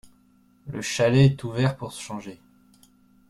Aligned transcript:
Le 0.65 0.81
chalet 0.81 1.25
est 1.27 1.43
ouvert 1.43 1.77
pour 1.77 1.91
se 1.93 2.01
changer. 2.01 2.39